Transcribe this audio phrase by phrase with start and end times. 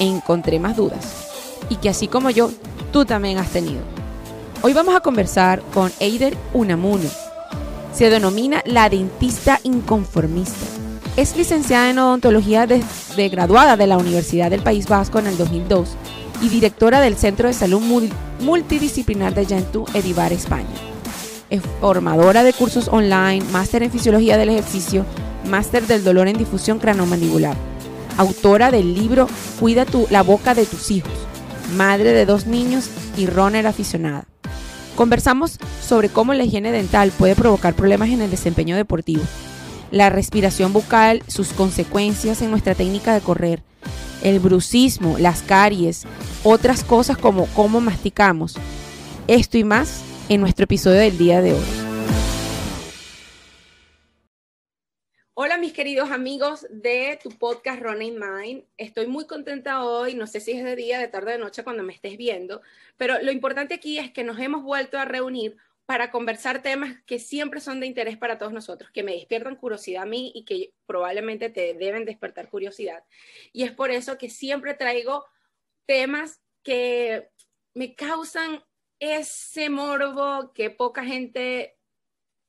[0.00, 1.28] encontré más dudas
[1.68, 2.50] y que así como yo,
[2.92, 3.80] tú también has tenido.
[4.62, 7.08] Hoy vamos a conversar con Eider Unamuno.
[7.94, 10.66] Se denomina la dentista inconformista.
[11.16, 12.82] Es licenciada en odontología de,
[13.28, 15.96] graduada de la Universidad del País Vasco en el 2002
[16.42, 17.82] y directora del Centro de Salud
[18.40, 20.68] Multidisciplinar de Gentú, Edivar, España.
[21.50, 25.04] Es formadora de cursos online, máster en fisiología del ejercicio,
[25.48, 27.56] máster del dolor en difusión cranomandibular
[28.16, 29.28] autora del libro
[29.58, 31.12] Cuida tu, la boca de tus hijos,
[31.76, 34.26] madre de dos niños y runner aficionada.
[34.96, 39.22] Conversamos sobre cómo la higiene dental puede provocar problemas en el desempeño deportivo,
[39.90, 43.62] la respiración bucal, sus consecuencias en nuestra técnica de correr,
[44.22, 46.04] el brucismo, las caries,
[46.44, 48.56] otras cosas como cómo masticamos.
[49.26, 51.79] Esto y más en nuestro episodio del día de hoy.
[55.80, 58.64] Queridos amigos de tu podcast Running Mind.
[58.76, 61.82] Estoy muy contenta hoy, no sé si es de día, de tarde, de noche cuando
[61.82, 62.60] me estés viendo,
[62.98, 67.18] pero lo importante aquí es que nos hemos vuelto a reunir para conversar temas que
[67.18, 70.74] siempre son de interés para todos nosotros, que me despiertan curiosidad a mí y que
[70.84, 73.02] probablemente te deben despertar curiosidad.
[73.50, 75.24] Y es por eso que siempre traigo
[75.86, 77.30] temas que
[77.72, 78.62] me causan
[78.98, 81.79] ese morbo que poca gente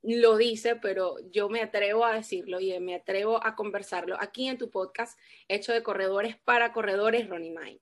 [0.03, 4.57] lo dice, pero yo me atrevo a decirlo y me atrevo a conversarlo aquí en
[4.57, 7.79] tu podcast hecho de corredores para corredores, Ronnie Mind.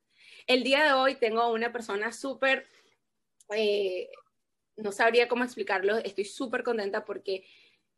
[0.48, 2.68] El día de hoy tengo a una persona súper,
[3.56, 4.10] eh,
[4.76, 7.46] no sabría cómo explicarlo, estoy súper contenta porque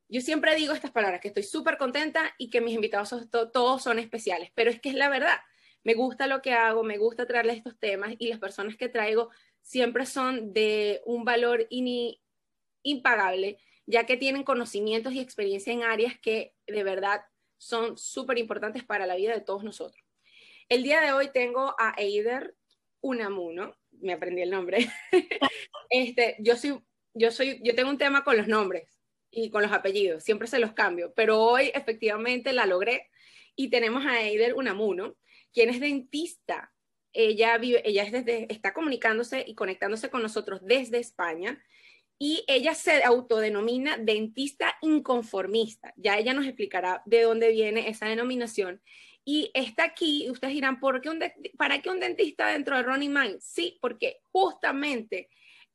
[0.08, 3.98] yo siempre digo estas palabras, que estoy súper contenta y que mis invitados todos son
[3.98, 5.40] especiales, pero es que es la verdad.
[5.84, 9.30] Me gusta lo que hago, me gusta traerles estos temas y las personas que traigo
[9.62, 11.66] siempre son de un valor
[12.84, 17.22] impagable ya que tienen conocimientos y experiencia en áreas que de verdad
[17.58, 20.04] son súper importantes para la vida de todos nosotros.
[20.70, 22.56] El día de hoy tengo a Eider
[23.02, 24.88] Unamuno, me aprendí el nombre.
[25.90, 26.80] este, yo soy,
[27.14, 29.00] yo soy, yo tengo un tema con los nombres
[29.30, 33.10] y con los apellidos, siempre se los cambio, pero hoy efectivamente la logré
[33.56, 35.16] y tenemos a Eider Unamuno,
[35.54, 36.74] quien es dentista.
[37.14, 41.62] Ella vive, ella es desde, está comunicándose y conectándose con nosotros desde España
[42.24, 45.92] y ella se autodenomina dentista inconformista.
[45.98, 48.80] Ya ella nos explicará de dónde viene esa denominación.
[49.26, 51.20] Y está aquí, ustedes dirán, ¿por qué un
[51.58, 53.40] ¿para qué un dentista dentro de Ronnie Mind?
[53.40, 55.32] Sí, porque justamente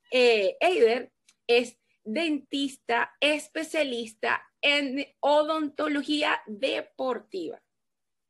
[0.09, 1.11] eh, Eider
[1.47, 7.61] es dentista especialista en odontología deportiva.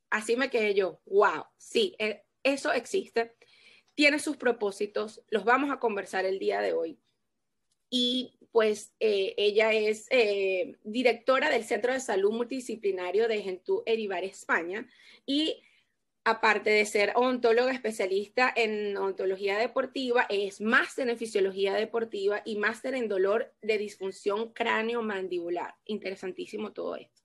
[0.09, 3.35] Así me quedé yo, wow, sí, eh, eso existe,
[3.93, 6.99] tiene sus propósitos, los vamos a conversar el día de hoy
[7.89, 14.23] y pues eh, ella es eh, directora del Centro de Salud Multidisciplinario de Gentú Erivar,
[14.23, 14.87] España,
[15.25, 15.61] y
[16.23, 22.95] aparte de ser odontóloga especialista en odontología deportiva, es máster en fisiología deportiva y máster
[22.95, 25.75] en dolor de disfunción cráneo-mandibular.
[25.85, 27.21] Interesantísimo todo esto.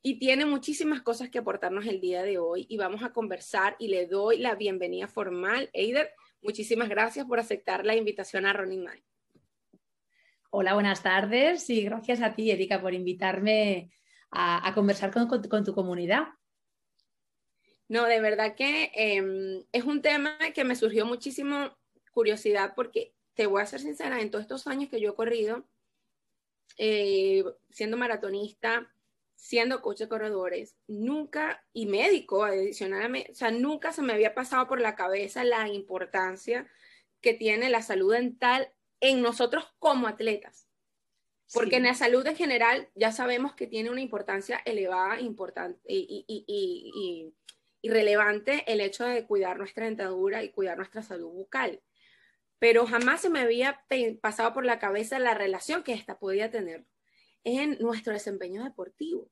[0.00, 3.88] Y tiene muchísimas cosas que aportarnos el día de hoy y vamos a conversar y
[3.88, 5.68] le doy la bienvenida formal.
[5.72, 9.11] Eider, muchísimas gracias por aceptar la invitación a Running Mind.
[10.54, 13.90] Hola, buenas tardes y gracias a ti, Erika, por invitarme
[14.30, 16.24] a, conversar con, tu comunidad.
[17.88, 21.74] No, de verdad que em, es un tema que me surgió muchísimo
[22.12, 25.66] curiosidad porque te voy a ser sincera, en todos estos años que yo he corrido,
[26.76, 28.92] eh, siendo maratonista,
[29.34, 34.68] siendo coach de corredores, nunca, y médico adicionalmente, o sea, nunca se me había pasado
[34.68, 36.70] por la cabeza la importancia
[37.22, 38.70] que tiene la salud dental
[39.02, 40.68] en nosotros como atletas.
[41.52, 46.24] Porque en la salud en general ya sabemos que tiene una importancia elevada importante y,
[46.26, 47.34] y,
[47.90, 51.82] relevante el hecho de cuidar nuestra dentadura y cuidar nuestra salud bucal.
[52.58, 53.84] Pero jamás se me había
[54.22, 56.86] pasado por la cabeza la relación que esta podía tener
[57.44, 59.28] en nuestro desempeño deportivo.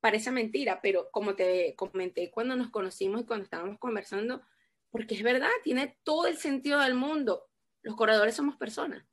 [0.00, 4.42] Parece mentira, pero como te comenté cuando nos conocimos y cuando estábamos conversando,
[4.90, 7.49] porque es verdad, tiene todo el sentido del mundo.
[7.82, 9.04] Los corredores somos personas.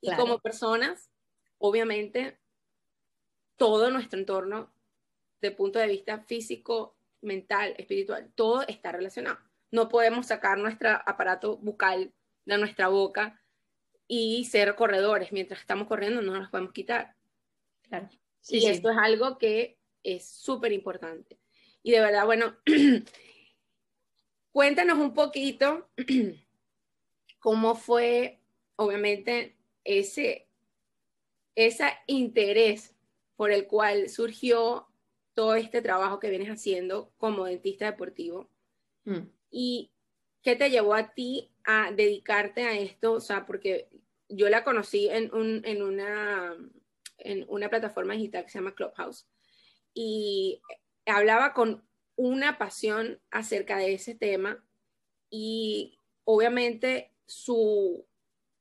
[0.00, 1.10] Y como personas,
[1.58, 2.38] obviamente,
[3.56, 4.72] todo nuestro entorno,
[5.40, 9.38] de punto de vista físico, mental, espiritual, todo está relacionado.
[9.70, 12.12] no podemos sacar nuestro aparato bucal
[12.44, 13.42] de nuestra boca
[14.06, 15.32] y ser corredores.
[15.32, 17.16] Mientras estamos corriendo no nos podemos quitar.
[17.82, 18.08] Claro.
[18.48, 21.38] y esto es algo que es súper importante.
[21.82, 22.56] Y de verdad, bueno,
[24.52, 25.90] cuéntanos un poquito
[27.46, 28.40] cómo fue,
[28.74, 29.54] obviamente,
[29.84, 30.48] ese,
[31.54, 32.96] ese interés
[33.36, 34.88] por el cual surgió
[35.32, 38.50] todo este trabajo que vienes haciendo como dentista deportivo.
[39.04, 39.28] Mm.
[39.48, 39.92] ¿Y
[40.42, 43.12] qué te llevó a ti a dedicarte a esto?
[43.12, 43.90] O sea, porque
[44.28, 45.30] yo la conocí en,
[45.62, 46.52] en, una,
[47.18, 49.28] en una plataforma digital que se llama Clubhouse
[49.94, 50.60] y
[51.04, 54.66] hablaba con una pasión acerca de ese tema
[55.30, 58.06] y obviamente su,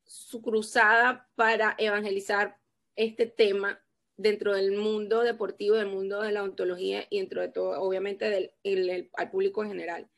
[0.03, 2.59] su cruzada para evangelizar
[2.95, 3.81] este tema
[4.17, 8.29] dentro del mundo deportivo, del mundo de la ontología y dentro de todo, obviamente,
[8.63, 10.09] del, al público en general.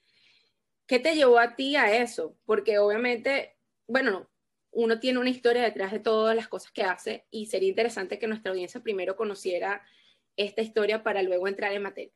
[0.85, 2.37] ¿Qué te llevó a ti a eso?
[2.45, 3.57] Porque obviamente,
[3.87, 4.29] bueno,
[4.71, 8.27] uno tiene una historia detrás de todas las cosas que hace y sería interesante que
[8.27, 9.81] nuestra audiencia primero conociera
[10.35, 12.13] esta historia para luego entrar en materia.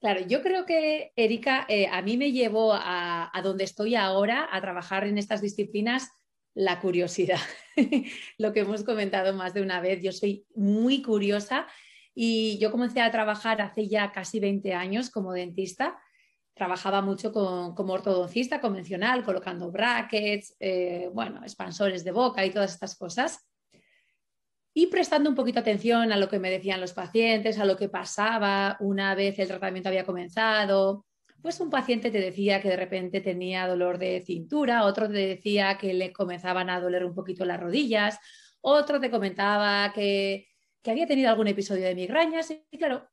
[0.00, 4.60] Claro, yo creo que, Erika, eh, a mí me llevó a, donde estoy ahora, a
[4.60, 6.08] trabajar en estas disciplinas,
[6.54, 7.40] la curiosidad.
[8.38, 11.66] Lo que hemos comentado más de una vez, yo soy muy curiosa
[12.14, 15.98] y yo comencé a trabajar hace ya casi 20 años como dentista.
[16.54, 22.96] Trabajaba mucho como ortodoncista convencional, colocando brackets, eh, bueno, expansores de boca y todas estas
[22.96, 23.48] cosas.
[24.74, 27.88] Y prestando un poquito atención a lo que me decían los pacientes, a lo que
[27.88, 31.06] pasaba una vez el tratamiento había comenzado,
[31.40, 35.78] pues un paciente te decía que de repente tenía dolor de cintura, otro te decía
[35.78, 38.18] que le comenzaban a doler un poquito las rodillas,
[38.60, 40.46] otro te comentaba que,
[40.84, 42.50] había tenido algún episodio de migrañas.
[42.50, 43.10] Y claro,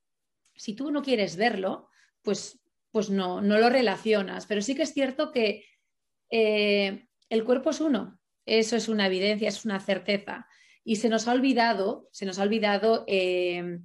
[0.54, 1.90] si tú no quieres verlo,
[2.22, 5.66] pues, pues no, no lo relacionas, pero sí que es cierto que
[6.30, 10.48] eh, el cuerpo es uno, eso es una evidencia, es una certeza
[10.86, 13.80] y se nos ha olvidado, se nos ha olvidado eh,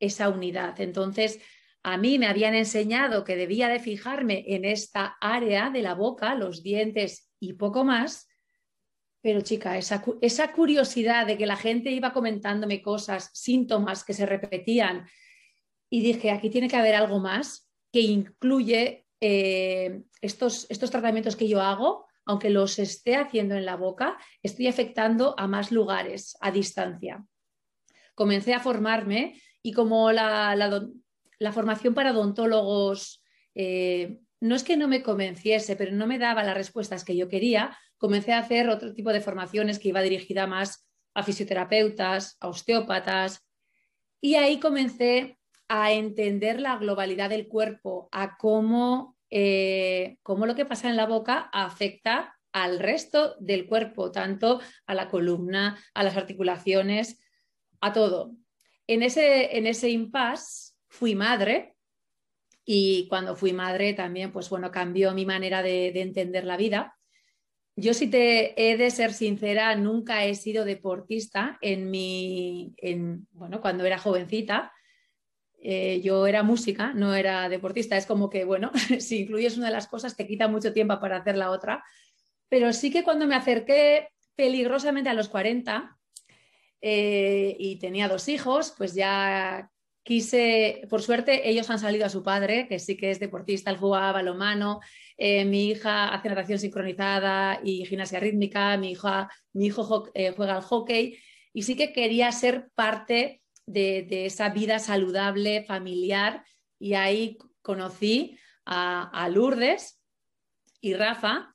[0.00, 0.80] esa unidad.
[0.80, 1.40] Entonces,
[1.84, 6.34] a mí me habían enseñado que debía de fijarme en esta área de la boca,
[6.34, 8.28] los dientes y poco más,
[9.22, 14.26] pero chica, esa, esa curiosidad de que la gente iba comentándome cosas, síntomas que se
[14.26, 15.06] repetían,
[15.88, 21.48] y dije, aquí tiene que haber algo más que incluye eh, estos, estos tratamientos que
[21.48, 26.50] yo hago, aunque los esté haciendo en la boca, estoy afectando a más lugares a
[26.50, 27.24] distancia.
[28.14, 33.22] Comencé a formarme y como la, la, formación para odontólogos
[33.54, 37.28] eh, no es que no me convenciese, pero no me daba las respuestas que yo
[37.28, 42.48] quería, comencé a hacer otro tipo de formaciones que iba dirigida más a fisioterapeutas, a
[42.48, 43.46] osteópatas,
[44.20, 45.38] y ahí comencé
[45.68, 51.06] a entender la globalidad del cuerpo, a cómo, eh, cómo lo que pasa en la
[51.06, 57.20] boca afecta al resto del cuerpo, tanto a la columna, a las articulaciones,
[57.80, 58.30] a todo.
[58.86, 61.74] En ese, en ese impasse fui madre
[62.64, 66.96] y cuando fui madre también, pues bueno, cambió mi manera de, entender la vida.
[67.74, 73.60] Yo si te he de ser sincera, nunca he sido deportista en mi, en, bueno,
[73.60, 74.72] cuando era jovencita.
[75.66, 77.96] Eh, yo era música, no era deportista.
[77.96, 78.70] Es como que, bueno,
[79.00, 81.82] si incluyes una de las cosas, te quita mucho tiempo para hacer la otra.
[82.50, 85.96] Pero sí que cuando me acerqué peligrosamente a los 40
[86.82, 89.70] eh, y tenía dos hijos, pues ya
[90.02, 93.78] quise, por suerte, ellos han salido a su padre, que sí que es deportista, él
[93.78, 94.80] jugaba balomano,
[95.16, 100.62] eh, mi hija hace natación sincronizada y gimnasia rítmica, mi, hija, mi hijo juega al
[100.62, 101.16] hockey
[101.54, 106.44] y sí que quería ser parte de, esa vida saludable, familiar.
[106.78, 110.00] Y ahí conocí a, Lourdes
[110.80, 111.54] y Rafa,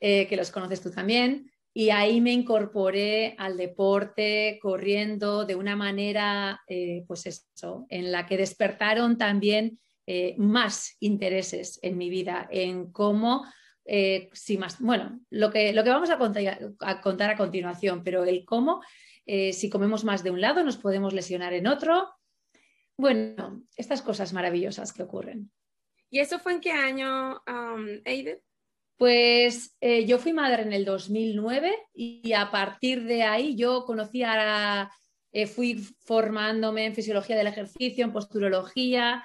[0.00, 5.74] eh, que los conoces tú también, y ahí me incorporé al deporte corriendo de una
[5.74, 12.48] manera, eh, pues eso, en la que despertaron también eh, más intereses en mi vida,
[12.52, 13.44] en cómo,
[13.84, 18.02] eh, si más, bueno, lo que, lo que vamos a contar, a contar a continuación,
[18.02, 18.82] pero el cómo,
[19.26, 22.10] si comemos más de un lado, nos podemos lesionar en otro.
[22.98, 25.50] Bueno, estas cosas maravillosas que ocurren.
[26.10, 27.86] ¿Y eso fue en qué año, um,
[28.96, 34.22] pues eh, yo fui madre en el 2009 y a partir de ahí yo conocí
[34.22, 34.90] a,
[35.32, 35.74] eh, fui
[36.04, 39.24] formándome en fisiología del ejercicio, en posturología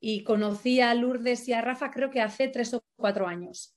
[0.00, 3.76] y conocí a Lourdes y a Rafa creo que hace tres o cuatro años.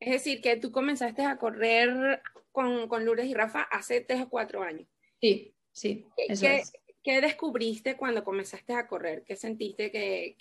[0.00, 2.22] Es decir, que tú comenzaste a correr
[2.52, 4.88] con, Lourdes y Rafa hace tres o cuatro años.
[5.20, 6.06] Sí, sí.
[6.16, 6.62] ¿Qué,
[7.02, 9.24] ¿Qué, descubriste cuando comenzaste a correr?
[9.24, 10.36] ¿Qué sentiste que,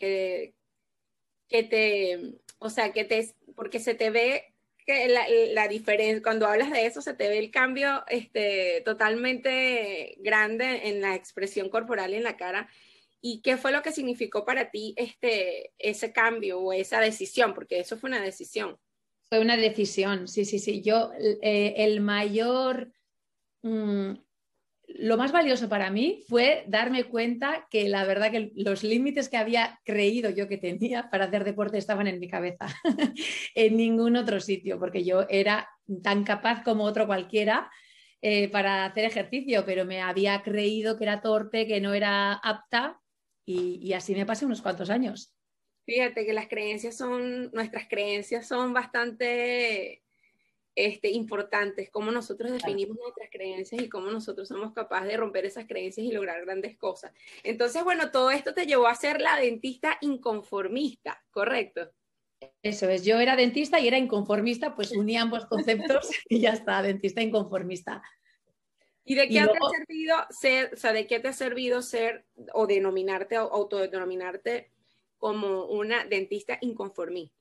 [1.47, 4.53] que te, o sea, que te, porque se te ve
[4.85, 10.15] que la, la, diferencia, cuando hablas de eso, se te ve el cambio este, totalmente
[10.19, 12.69] grande en la expresión corporal y en la cara.
[13.19, 17.55] ¿Y qué fue lo que significó para ti este, ese cambio o esa decisión?
[17.55, 18.77] Porque eso fue una decisión.
[19.29, 20.82] Fue una decisión, sí, sí, sí.
[20.82, 22.91] Yo, eh, el mayor,
[23.63, 24.12] mm,
[24.88, 29.38] lo más valioso para mí fue darme cuenta que la verdad que los límites que
[29.38, 32.67] había creído yo que tenía para hacer deporte estaban en mi cabeza,
[33.55, 35.67] en ningún otro sitio, porque yo era
[36.03, 37.70] tan capaz como otro cualquiera
[38.22, 43.00] eh, para hacer ejercicio, pero me había creído que era torpe, que no era apta
[43.46, 45.35] y, y así me pasé unos cuantos años.
[45.86, 50.01] Fíjate que las creencias son, nuestras creencias son bastante
[50.75, 55.65] este, importantes, cómo nosotros definimos nuestras creencias y cómo nosotros somos capaces de romper esas
[55.68, 57.13] creencias y lograr grandes cosas.
[57.44, 61.92] Entonces, bueno, todo esto te llevó a ser la dentista inconformista, ¿correcto?
[62.62, 66.82] Eso es, yo era dentista y era inconformista, pues uní ambos conceptos y ya está,
[66.82, 68.04] dentista inconformista.
[69.06, 72.25] ¿Y de qué te ha servido ser, o sea, de qué te ha servido ser
[72.54, 74.72] o denominarte, o autodenominarte
[75.25, 77.36] como una dentista inconformista?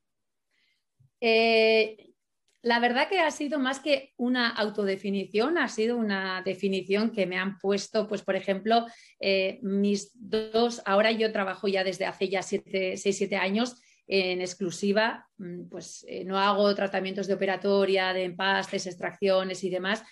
[1.21, 2.14] Eh,
[2.62, 7.37] la verdad que ha sido más que una autodefinición, ha sido una definición que me
[7.37, 8.87] han puesto, pues por ejemplo,
[9.21, 13.76] eh, mis dos, ahora yo trabajo ya desde hace ya 6, 7 años
[14.07, 20.03] en exclusiva, mm, pues eh, no hago tratamientos de operatoria, de empastes, extracciones y demás,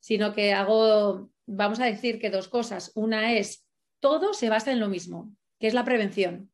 [0.00, 2.90] sino que hago, vamos a decir que dos cosas.
[2.96, 3.64] Una es,
[4.00, 6.51] todo se basa en lo mismo, que es la prevención.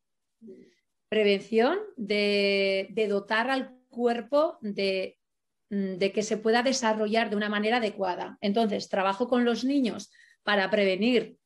[1.09, 5.19] Prevención de, dotar al cuerpo de,
[5.71, 8.38] de que se pueda desarrollar de una manera adecuada.
[8.41, 10.11] Entonces, trabajo con los niños
[10.43, 11.38] para prevenir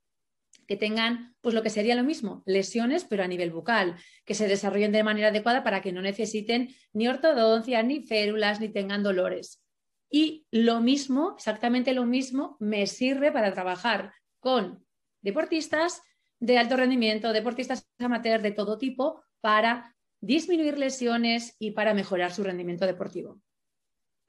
[0.66, 4.48] que tengan, pues lo que sería lo mismo, lesiones, pero a nivel bucal, que se
[4.48, 9.62] desarrollen de manera adecuada para que no necesiten ni ortodoncia, ni férulas, ni tengan dolores.
[10.10, 14.84] Y lo mismo, exactamente lo mismo, me sirve para trabajar con
[15.22, 16.02] deportistas
[16.38, 22.42] de alto rendimiento, deportistas amateur de todo tipo, para disminuir lesiones y para mejorar su
[22.42, 23.38] rendimiento deportivo.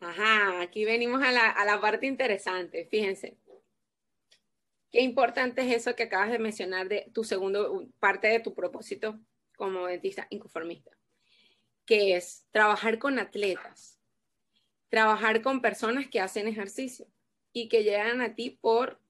[0.02, 3.38] Ajá, aquí venimos a la, parte interesante, fíjense.
[4.92, 9.18] Qué importante es eso que acabas de mencionar de tu segundo, parte de tu propósito
[9.56, 10.92] como dentista inconformista,
[11.86, 13.94] que es trabajar con atletas
[14.94, 17.08] trabajar con personas que hacen ejercicio
[17.52, 19.02] y que llegan a ti por...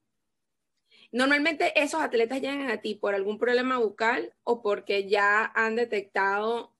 [1.14, 6.74] Normalmente esos atletas llegan a ti por algún problema bucal o porque ya han detectado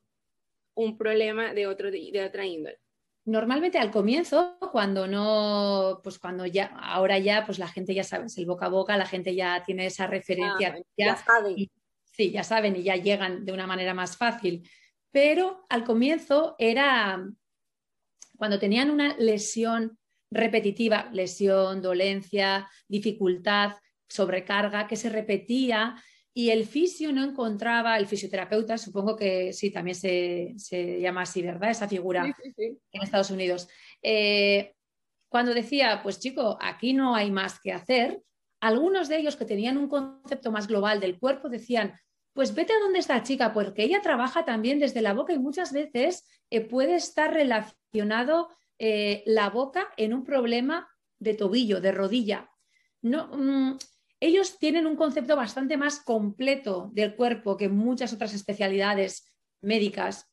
[0.74, 2.80] un problema de, otro, de otra índole.
[3.26, 8.26] Normalmente al comienzo, cuando no, pues cuando ya, ahora ya, pues la gente ya sabe,
[8.26, 10.74] es el boca a boca, la gente ya tiene esa referencia.
[10.76, 11.70] Ah, ya, saben.
[12.02, 14.68] sí, ya saben y ya llegan de una manera más fácil.
[15.12, 17.24] Pero al comienzo era,
[18.36, 19.96] cuando tenían una lesión
[20.28, 23.74] repetitiva, lesión, dolencia, dificultad,
[24.08, 25.96] sobrecarga, que se repetía
[26.32, 31.70] y el fisio no encontraba, el fisioterapeuta, supongo que sí, también se, llama así, ¿verdad?
[31.70, 33.68] Esa figura en Estados Unidos.
[34.02, 34.74] Eh,
[35.28, 38.20] cuando decía, pues chico, aquí no hay más que hacer,
[38.60, 42.00] algunos de ellos que tenían un concepto más global del cuerpo decían,
[42.32, 45.72] pues vete a donde está chica, porque ella trabaja también desde la boca y muchas
[45.72, 52.50] veces eh, puede estar relacionado eh, la boca en un problema de tobillo, de rodilla.
[53.02, 53.78] No, mm,
[54.20, 60.30] ellos tienen un concepto bastante más completo del cuerpo que muchas otras especialidades médicas.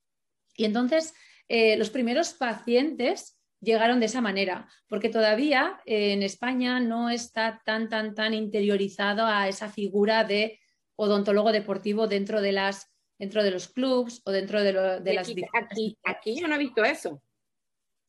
[0.55, 1.13] Y entonces
[1.47, 7.89] eh, los primeros pacientes llegaron de esa manera, porque todavía en España no está tan,
[7.89, 10.59] tan, tan interiorizado a esa figura de
[10.95, 12.87] odontólogo deportivo dentro de las
[13.19, 17.21] dentro de los clubs o dentro de, las aquí, aquí, yo no he visto eso.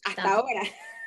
[0.04, 0.62] Hasta ahora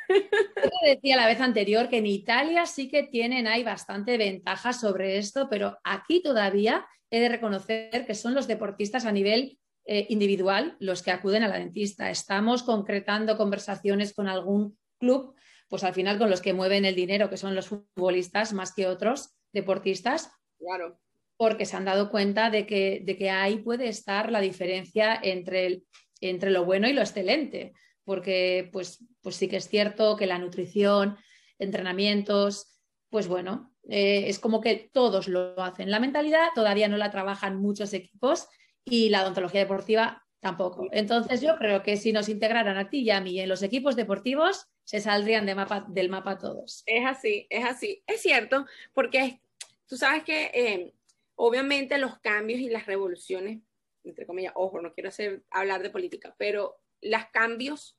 [0.10, 5.18] yo decía la vez anterior que en Italia sí que tienen hay bastante ventaja sobre
[5.18, 10.76] esto pero aquí todavía he de reconocer que son los deportistas a nivel eh, individual
[10.80, 12.10] los que acuden a la dentista.
[12.10, 15.36] Estamos concretando conversaciones con algún club
[15.70, 18.88] pues al final con los que mueven el dinero que son los futbolistas más que
[18.88, 21.00] otros deportistas claro.
[21.38, 25.84] porque se han dado cuenta de que, de que ahí puede estar la diferencia entre,
[26.22, 27.74] entre lo bueno y lo excelente,
[28.06, 31.18] porque pues, pues sí que es cierto que la nutrición,
[31.60, 35.92] entrenamientos, pues bueno, eh, es como que todos lo hacen.
[35.92, 38.48] La mentalidad todavía no la trabajan muchos equipos
[38.86, 40.88] y la odontología deportiva tampoco.
[40.92, 43.96] Entonces yo creo que si nos integraran a ti y a mí en los equipos
[43.96, 46.84] deportivos, se saldrían de mapa, del mapa todos.
[46.86, 48.04] Es así, es así.
[48.06, 49.42] Es cierto, porque
[49.88, 50.94] tú sabes que eh,
[51.36, 53.62] Obviamente los cambios y las revoluciones
[54.06, 57.98] entre comillas, ojo, no quiero hacer, hablar de política, pero los cambios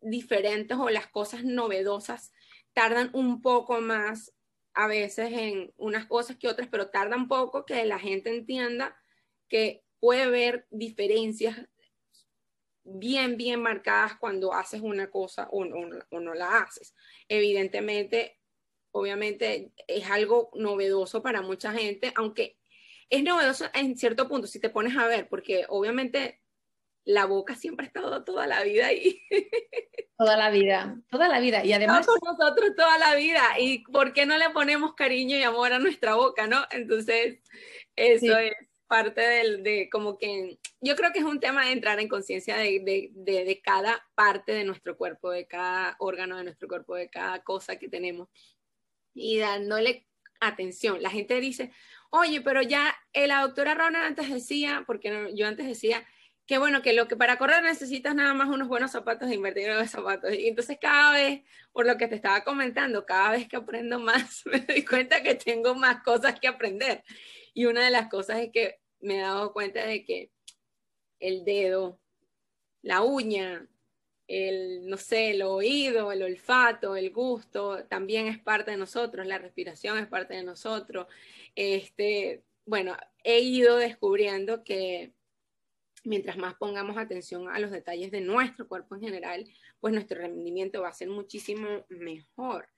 [0.00, 2.32] diferentes o las cosas novedosas
[2.72, 4.32] tardan un poco más
[4.72, 8.96] a veces en unas cosas que otras, pero tarda un poco que la gente entienda
[9.48, 11.56] que puede haber diferencias
[12.84, 16.94] bien, bien marcadas cuando haces una cosa o no, la haces.
[17.28, 18.38] Evidentemente,
[18.92, 22.58] obviamente es algo novedoso para mucha gente, aunque
[23.08, 26.42] es novedoso en cierto punto, si te pones a ver, porque obviamente
[27.06, 29.22] la boca siempre ha estado toda la vida ahí.
[30.18, 31.62] Toda la vida, toda la vida.
[31.62, 32.06] Y además...
[32.06, 33.42] nosotros toda la vida.
[33.58, 36.64] ¿Y por qué no le ponemos cariño y amor a nuestra boca, no?
[36.70, 37.40] Entonces,
[37.96, 38.54] eso es
[38.86, 42.56] parte del, de como que, yo creo que es un tema de entrar en conciencia
[42.56, 42.80] de,
[43.14, 47.42] de, de, cada parte de nuestro cuerpo, de cada órgano de nuestro cuerpo, de cada
[47.42, 48.30] cosa que tenemos
[49.12, 50.06] y dándole
[50.40, 51.02] atención.
[51.02, 51.72] La gente dice,
[52.08, 56.06] oye, pero ya la doctora Ronald antes decía, porque yo antes decía,
[56.46, 59.68] que bueno, que lo que para correr necesitas nada más unos buenos zapatos e invertir
[59.68, 60.32] en los zapatos.
[60.32, 64.42] Y entonces cada vez, por lo que te estaba comentando, cada vez que aprendo más,
[64.46, 67.02] me doy cuenta que tengo más cosas que aprender.
[67.52, 70.30] Y una de las cosas es que me he dado cuenta de que
[71.18, 72.00] el dedo,
[72.82, 73.68] la uña,
[74.28, 79.38] el, no sé, el oído, el olfato, el gusto, también es parte de nosotros, la
[79.38, 81.06] respiración es parte de nosotros.
[81.56, 85.15] Este, bueno, he ido descubriendo que
[86.06, 89.44] mientras más pongamos atención a los detalles de nuestro cuerpo en general,
[89.80, 92.68] pues nuestro rendimiento va a ser muchísimo mejor.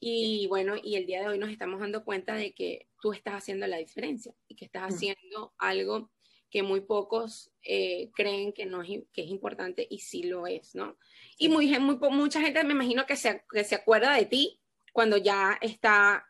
[0.00, 3.34] Y bueno, y el día de hoy nos estamos dando cuenta de que tú estás
[3.34, 6.10] haciendo la diferencia y que estás haciendo algo
[6.50, 10.74] que muy pocos eh, creen que, no es, que es importante y sí lo es,
[10.74, 10.96] ¿no?
[11.36, 14.60] Y muy, muy, mucha gente me imagino que se, que se acuerda de ti
[14.92, 16.26] cuando ya está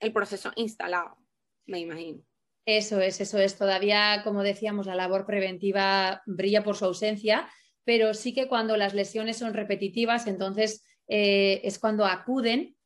[0.00, 1.16] el proceso instalado,
[1.66, 2.22] me imagino.
[2.66, 3.56] Eso es, eso es.
[3.58, 7.48] Todavía, como decíamos, la labor preventiva brilla por su ausencia,
[7.84, 12.76] pero sí que cuando las lesiones son repetitivas, entonces eh, es cuando acuden,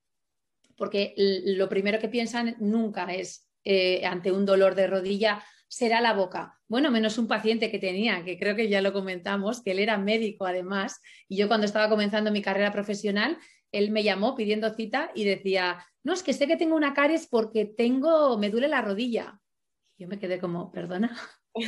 [0.77, 6.15] porque lo primero que piensan nunca es eh, ante un dolor de rodilla, será la
[6.15, 6.59] boca.
[6.67, 9.99] Bueno, menos un paciente que tenía, que creo que ya lo comentamos, que él era
[9.99, 13.39] médico además, y yo cuando estaba comenzando mi carrera profesional,
[13.71, 17.29] él me llamó pidiendo cita y decía, no, es que sé que tengo una caries
[17.29, 19.39] porque tengo, me duele la rodilla.
[19.99, 21.17] Yo me quedé como, perdona.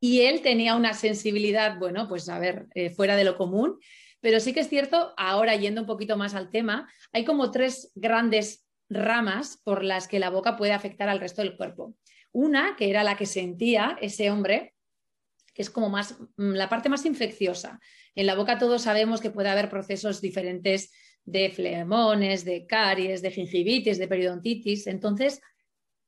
[0.00, 3.78] y él tenía una sensibilidad, bueno, pues a ver, eh, fuera de lo común,
[4.20, 7.92] pero sí que es cierto, ahora yendo un poquito más al tema, hay como tres
[7.96, 11.94] grandes ramas por las que la boca puede afectar al resto del cuerpo.
[12.32, 14.74] Una, que era la que sentía ese hombre,
[15.54, 17.80] que es como más mm, la parte más infecciosa.
[18.14, 20.92] En la boca todos sabemos que puede haber procesos diferentes
[21.24, 24.86] de flemones, de caries, de gingivitis, de periodontitis.
[24.86, 25.40] Entonces,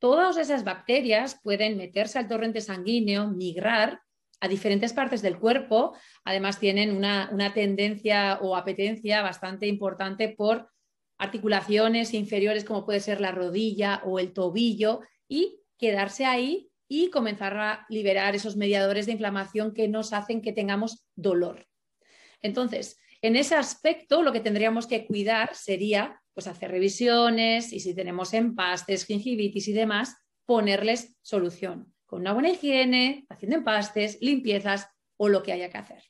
[0.01, 4.01] Todas esas bacterias pueden meterse al torrente sanguíneo, migrar
[4.39, 5.95] a diferentes partes del cuerpo.
[6.25, 10.71] Además, tienen una, tendencia o apetencia bastante importante por
[11.19, 17.55] articulaciones inferiores como puede ser la rodilla o el tobillo y quedarse ahí y comenzar
[17.57, 21.67] a liberar esos mediadores de inflamación que nos hacen que tengamos dolor.
[22.41, 27.93] Entonces, en ese aspecto, lo que tendríamos que cuidar sería pues hacer revisiones y si
[27.93, 30.15] tenemos empastes, gingivitis y demás,
[30.45, 36.03] ponerles solución con una buena higiene, haciendo empastes, limpiezas o lo que haya que hacer.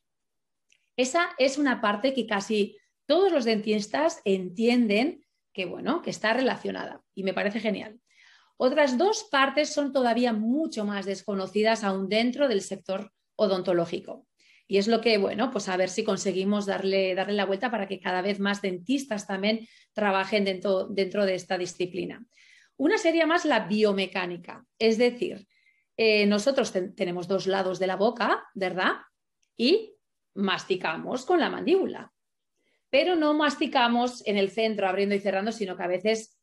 [0.97, 7.03] Esa es una parte que casi todos los dentistas entienden que bueno, que está relacionada
[7.13, 7.99] y me parece genial.
[8.57, 14.27] Otras dos partes son todavía mucho más desconocidas aún dentro del sector odontológico.
[14.71, 17.89] Y es lo que, bueno, pues a ver si conseguimos darle, darle la vuelta para
[17.89, 22.25] que cada vez más dentistas también trabajen dentro, dentro de esta disciplina.
[22.77, 25.45] Una sería más la biomecánica, es decir,
[25.97, 28.93] eh, nosotros tenemos dos lados de la boca, ¿verdad?
[29.57, 29.93] Y
[30.36, 32.13] masticamos con la mandíbula,
[32.89, 36.39] pero no masticamos en el centro abriendo y cerrando, sino que a veces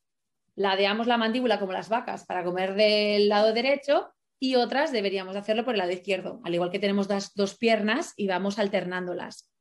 [0.55, 5.65] ladeamos la mandíbula como las vacas para comer del lado derecho y otras deberíamos hacerlo
[5.65, 9.53] por el lado izquierdo, al igual que tenemos las dos piernas y vamos alternándolas.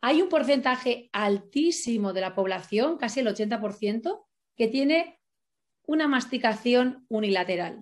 [0.00, 5.20] Hay un porcentaje altísimo de la población, casi el 80%, que tiene
[5.86, 7.80] una masticación unilateral.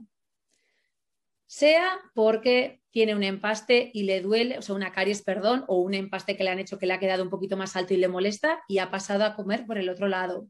[1.46, 5.92] Sea porque tiene un empaste y le duele, o sea, una caries, perdón, o un
[5.92, 8.08] empaste que le han hecho que le ha quedado un poquito más alto y le
[8.08, 10.48] molesta y ha pasado a comer por el otro lado.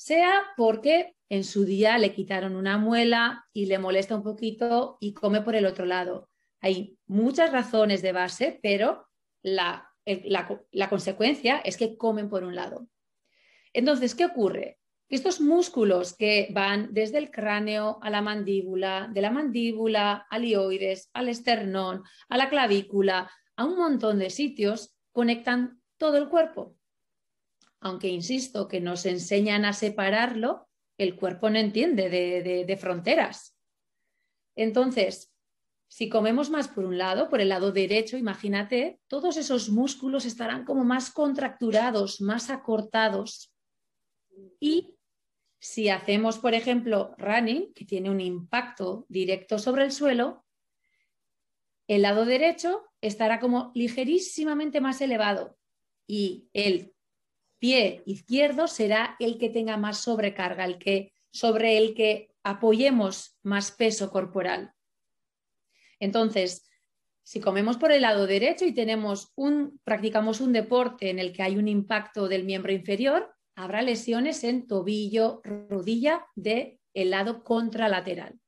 [0.00, 5.12] Sea porque en su día le quitaron una muela y le molesta un poquito y
[5.12, 6.30] come por el otro lado.
[6.62, 9.06] Hay muchas razones de base, pero
[9.42, 12.88] la, la, consecuencia es que comen por un lado.
[13.74, 14.78] Entonces, ¿qué ocurre?
[15.10, 21.10] Estos músculos que van desde el cráneo a la mandíbula, de la mandíbula al ioides,
[21.12, 26.79] al esternón, a la clavícula, a un montón de sitios, conectan todo el cuerpo.
[27.80, 33.56] Aunque insisto que nos enseñan a separarlo, el cuerpo no entiende de, fronteras.
[34.54, 35.32] Entonces,
[35.88, 40.64] si comemos más por un lado, por el lado derecho, imagínate, todos esos músculos estarán
[40.64, 43.50] como más contracturados, más acortados.
[44.60, 44.94] Y
[45.58, 50.44] si hacemos, por ejemplo, running, que tiene un impacto directo sobre el suelo,
[51.88, 55.56] el lado derecho estará como ligerísimamente más elevado
[56.06, 56.94] y el
[57.60, 63.70] pie izquierdo será el que tenga más sobrecarga, el que sobre el que apoyemos más
[63.70, 64.72] peso corporal.
[66.00, 66.66] Entonces,
[67.22, 71.42] si comemos por el lado derecho y tenemos un practicamos un deporte en el que
[71.42, 78.40] hay un impacto del miembro inferior, habrá lesiones en tobillo, rodilla del el lado contralateral.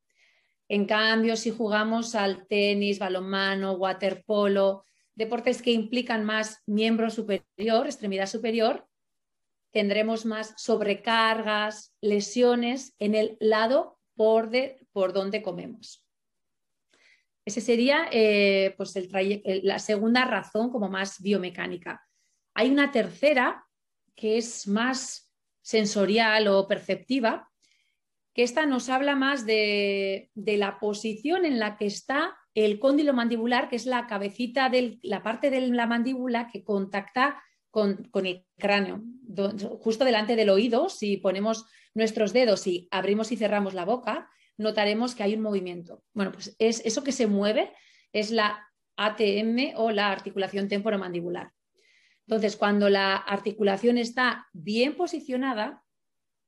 [0.69, 8.27] En cambio, si jugamos al tenis, balonmano, waterpolo, deportes que implican más miembro superior, extremidad
[8.27, 8.89] superior,
[9.73, 14.51] tendremos más sobrecargas, lesiones en el lado por,
[14.93, 16.07] por donde comemos.
[17.45, 18.95] Esa sería eh, pues
[19.65, 22.07] la segunda razón como más biomecánica.
[22.55, 23.67] Hay una tercera
[24.15, 25.33] que es más
[25.63, 27.51] sensorial o perceptiva,
[28.35, 33.69] que esta nos habla más de, la posición en la que está el cóndilo mandibular,
[33.69, 39.03] que es la cabecita de la parte de la mandíbula que contacta con, el cráneo.
[39.81, 45.15] Justo delante del oído, si ponemos nuestros dedos y abrimos y cerramos la boca, notaremos
[45.15, 46.05] que hay un movimiento.
[46.13, 47.73] Bueno, pues es eso que se mueve
[48.13, 51.51] es la ATM o la articulación temporomandibular.
[52.27, 55.83] Entonces, cuando la articulación está bien posicionada,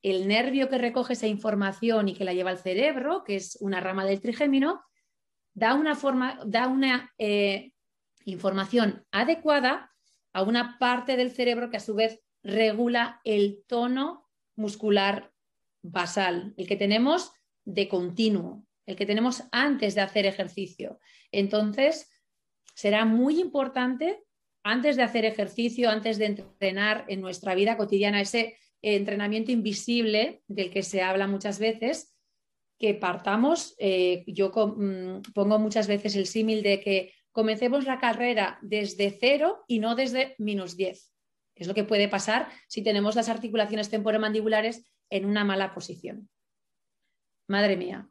[0.02, 3.80] el nervio que recoge esa información y que la lleva al cerebro, que es una
[3.80, 4.82] rama del trigémino,
[5.54, 7.72] da una, forma, da una eh,
[8.26, 9.93] información adecuada
[10.34, 15.32] a una parte del cerebro que a su vez regula el tono muscular
[15.82, 17.32] basal, el que tenemos
[17.64, 21.00] de continuo, el que tenemos antes de hacer ejercicio.
[21.32, 22.10] Entonces,
[22.74, 24.22] será muy importante
[24.62, 30.70] antes de hacer ejercicio, antes de entrenar en nuestra vida cotidiana, ese entrenamiento invisible del
[30.70, 32.14] que se habla muchas veces,
[32.78, 38.58] que partamos, eh, yo mm, pongo muchas veces el símil de que comencemos la carrera
[38.62, 41.12] desde cero y no desde menos 10.
[41.56, 46.30] Es lo que puede pasar si tenemos las articulaciones temporomandibulares en una mala posición.
[47.48, 48.08] Madre mía,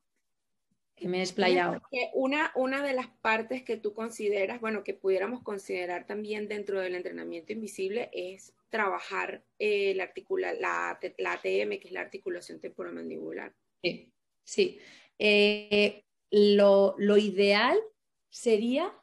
[0.94, 1.82] que me he explayado.
[2.14, 6.96] Una, una de las partes que tú consideras, bueno, que pudiéramos considerar también dentro del
[6.96, 13.56] entrenamiento invisible es trabajar eh, la, articula, la, la, ATM, que es la articulación temporomandibular.
[13.82, 14.12] Sí,
[14.44, 14.80] sí.
[15.18, 17.80] Eh, lo, lo ideal
[18.30, 18.94] sería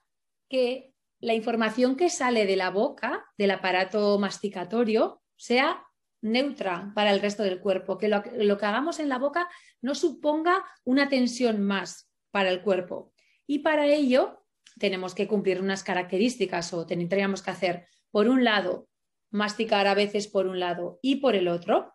[0.51, 5.87] que la información que sale de la boca, del aparato masticatorio, sea
[6.23, 9.49] neutra para el resto del cuerpo, que lo, que hagamos en la boca
[9.81, 13.13] no suponga una tensión más para el cuerpo.
[13.47, 14.45] Y para ello
[14.79, 18.89] tenemos que cumplir unas características o tendríamos que hacer, por un lado,
[19.31, 21.93] masticar a veces por un lado y por el otro,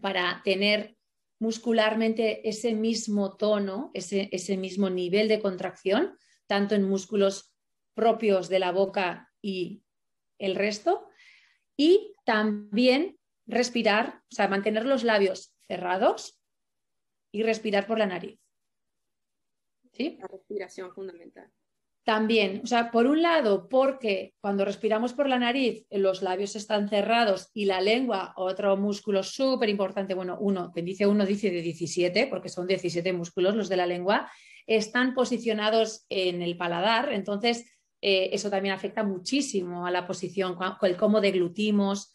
[0.00, 0.96] para tener
[1.38, 7.54] muscularmente ese mismo tono, ese, ese mismo nivel de contracción, tanto en músculos
[7.98, 9.82] propios de la boca y
[10.38, 11.08] el resto.
[11.76, 16.38] Y también respirar, o sea, mantener los labios cerrados
[17.32, 18.38] y respirar por la nariz.
[19.92, 20.16] ¿Sí?
[20.20, 21.50] La respiración fundamental.
[22.04, 26.88] También, o sea, por un lado, porque cuando respiramos por la nariz, los labios están
[26.88, 32.28] cerrados y la lengua, otro músculo súper importante, bueno, uno, dice uno dice de 17,
[32.28, 34.30] porque son 17 músculos los de la lengua,
[34.68, 37.66] están posicionados en el paladar, entonces
[38.00, 42.14] eh, eso también afecta muchísimo a la posición, el cómo deglutimos,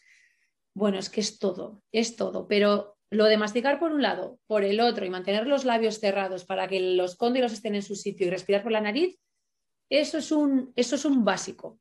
[0.73, 4.63] bueno, es que es todo, es todo, pero lo de masticar por un lado, por
[4.63, 8.27] el otro y mantener los labios cerrados para que los cóndilos estén en su sitio
[8.27, 9.19] y respirar por la nariz,
[9.89, 11.79] eso es un, eso es un básico.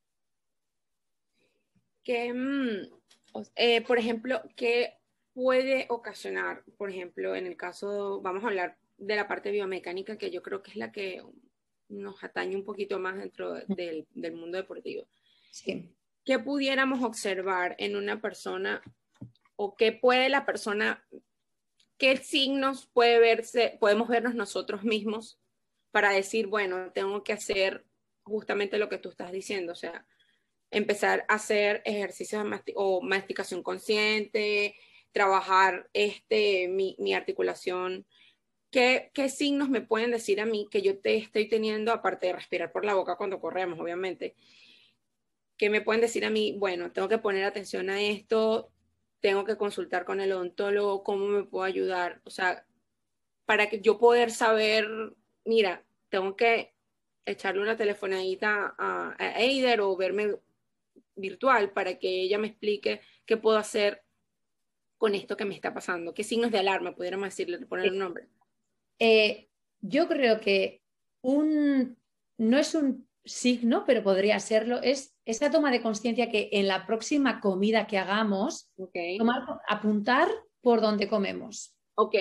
[2.02, 4.98] Que, mm, eh, por ejemplo, ¿qué
[5.32, 10.30] puede ocasionar, por ejemplo, en el caso, vamos a hablar de la parte biomecánica, que
[10.30, 11.22] yo creo que es la que
[11.92, 15.07] nos atañe un poquito más dentro del, del mundo deportivo.
[15.50, 15.94] Sí.
[16.24, 18.83] ¿qué pudiéramos observar en una persona
[19.57, 21.05] o qué puede la persona,
[21.98, 25.38] qué signos puede verse, podemos vernos nosotros mismos
[25.90, 27.85] para decir, bueno, tengo que hacer
[28.22, 30.07] justamente lo que tú estás diciendo, o sea,
[30.70, 34.74] empezar a hacer ejercicios o masticación consciente,
[35.12, 38.07] trabajar este, mi, mi articulación.
[38.72, 42.32] ¿Qué, ¿Qué, signos me pueden decir a mí que yo te estoy teniendo, aparte de
[42.32, 44.35] respirar por la boca cuando corremos, obviamente?
[45.58, 46.56] ¿Qué me pueden decir a mí?
[46.58, 48.72] Bueno, tengo que poner atención a esto,
[49.20, 52.22] tengo que consultar con el odontólogo, cómo me puedo ayudar.
[52.24, 52.66] O sea,
[53.44, 54.88] para que yo poder saber,
[55.44, 56.74] mira, tengo que
[57.26, 60.37] echarle una telefonadita a, a Eider o verme
[61.14, 64.02] virtual para que ella me explique qué puedo hacer
[64.96, 66.14] con esto que me está pasando?
[66.14, 68.28] ¿Qué signos de alarma pudiéramos decirle, poner un nombre?
[68.98, 69.48] Eh,
[69.81, 70.83] yo creo que
[71.22, 71.98] un,
[72.38, 76.87] no es un signo, pero podría serlo, es esa toma de conciencia que en la
[76.87, 78.70] próxima comida que hagamos,
[79.68, 80.28] apuntar
[80.61, 81.74] por donde comemos.
[81.94, 82.14] Ok.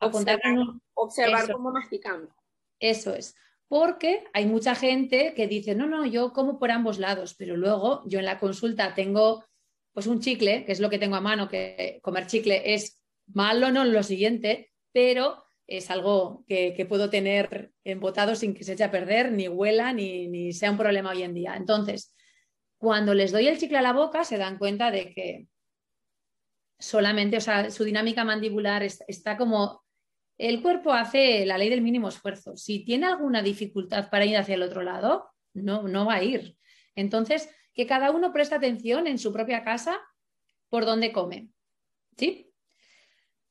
[0.00, 0.40] Apuntar
[0.94, 2.30] observar, cómo masticamos.
[2.78, 3.34] Eso es.
[3.68, 8.02] Porque hay mucha gente que dice, no, no, yo como por ambos lados, pero luego
[8.06, 9.44] yo en la consulta tengo
[9.92, 13.70] pues un chicle, que es lo que tengo a mano, que comer chicle es malo,
[13.70, 18.90] no lo siguiente, pero es algo que, puedo tener embotado sin que se eche a
[18.90, 21.54] perder, ni huela, ni, sea un problema hoy en día.
[21.56, 22.12] Entonces,
[22.76, 25.46] cuando les doy el chicle a la boca, se dan cuenta de que
[26.76, 29.84] solamente, o sea, su dinámica mandibular está, como
[30.38, 32.56] el cuerpo hace la ley del mínimo esfuerzo.
[32.56, 36.56] Si tiene alguna dificultad para ir hacia el otro lado, no, no va a ir.
[36.96, 40.00] Entonces, que cada uno preste atención en su propia casa
[40.68, 41.48] por dónde come.
[42.18, 42.52] ¿Sí?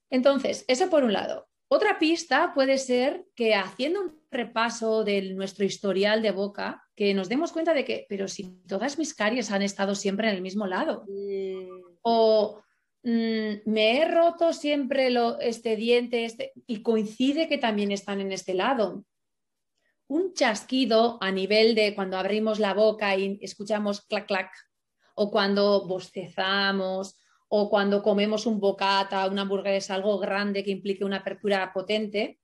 [0.10, 1.49] Entonces, eso por un lado.
[1.72, 7.30] Otra pista puede ser que haciendo un repaso de nuestro historial de boca, que nos
[7.30, 10.66] demos cuenta de que, pero si todas mis caries han estado siempre en el mismo
[10.66, 11.06] lado.
[11.08, 11.82] Mm.
[12.02, 12.62] O
[13.04, 18.56] mm, me he roto siempre este diente este, y coincide que también están en este
[18.56, 19.06] lado
[20.08, 24.52] un chasquido a nivel de cuando abrimos la boca y escuchamos clac, clac,
[25.14, 27.16] o cuando bostezamos,
[27.50, 32.40] o cuando comemos un bocata, una hamburguesa, algo grande que implique una apertura potente,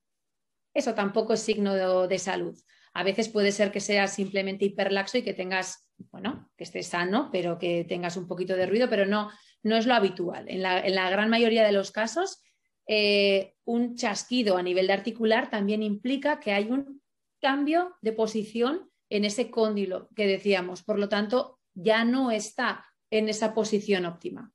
[0.73, 1.73] eso tampoco es signo
[2.07, 2.57] de, salud.
[2.93, 7.29] A veces puede ser que seas simplemente hiperlaxo y que tengas, bueno, que estés sano,
[7.31, 9.29] pero que tengas un poquito de ruido, pero no,
[9.63, 10.45] no es lo habitual.
[10.49, 12.41] En la, gran mayoría de los casos,
[12.87, 17.01] eh, un chasquido a nivel de articular también implica que hay un
[17.39, 20.83] cambio de posición en ese cóndilo que decíamos.
[20.83, 24.54] Por lo tanto, ya no está en esa posición óptima.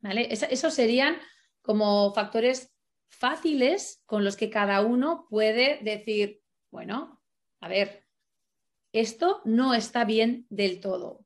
[0.00, 0.28] ¿Vale?
[0.30, 1.18] esos serían
[1.60, 2.72] como factores
[3.08, 7.20] fáciles con los que cada uno puede decir, bueno,
[7.60, 8.04] a ver,
[8.92, 11.24] esto no está bien del todo.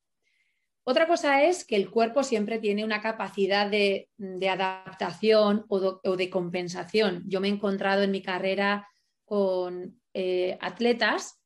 [0.85, 4.08] Otra cosa es que el cuerpo siempre tiene una capacidad de,
[4.50, 7.22] adaptación o de, compensación.
[7.26, 8.88] Yo me he encontrado en mi carrera
[9.24, 11.40] con eh, atletas.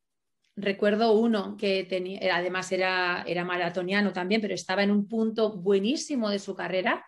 [0.54, 6.30] Recuerdo uno que tenía, además era, era maratoniano también, pero estaba en un punto buenísimo
[6.30, 7.04] de su carrera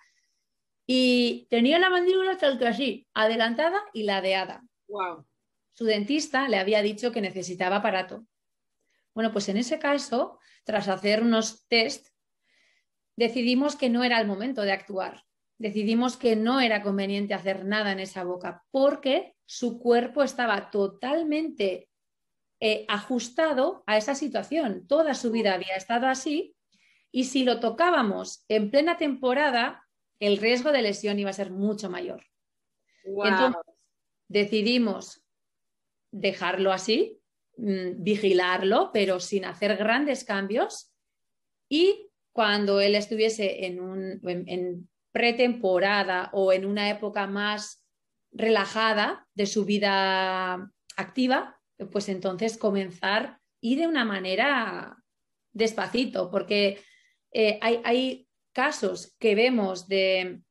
[0.90, 4.64] y tenía la mandíbula tal que así, adelantada y ladeada.
[4.88, 5.26] Wow.
[5.74, 8.26] Su dentista le había dicho que necesitaba aparato.
[9.14, 12.08] Bueno, pues en ese caso, tras hacer unos test,
[13.16, 15.24] decidimos que no era el momento de actuar.
[15.58, 21.90] Decidimos que no era conveniente hacer nada en esa boca porque su cuerpo estaba totalmente
[22.60, 24.86] eh, ajustado a esa situación.
[24.86, 26.56] Toda su vida había estado así
[27.12, 29.84] y si lo tocábamos en plena temporada,
[30.20, 32.24] el riesgo de lesión iba a ser mucho mayor.
[33.04, 33.62] Entonces,
[34.28, 35.24] decidimos
[36.10, 37.20] dejarlo así,
[37.56, 40.92] mm, vigilarlo, pero sin hacer grandes cambios.
[41.68, 47.84] Y cuando él estuviese en, un, en pretemporada o en una época más
[48.30, 54.96] relajada de su vida activa, pues entonces comenzar y de una manera
[55.52, 56.80] despacito, porque
[57.32, 58.27] eh, hay,
[58.58, 60.42] casos que vemos de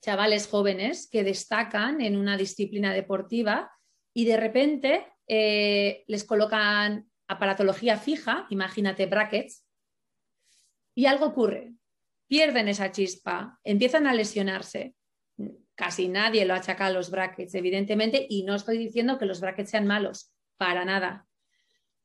[0.00, 3.70] chavales jóvenes que destacan en una disciplina deportiva
[4.14, 9.62] y de repente eh, les colocan aparatología fija, imagínate brackets,
[10.94, 11.74] y algo ocurre,
[12.28, 14.94] pierden esa chispa, empiezan a lesionarse
[15.74, 19.68] casi nadie lo achaca a los brackets, evidentemente, y no estoy diciendo que los brackets
[19.68, 21.26] sean malos, para nada.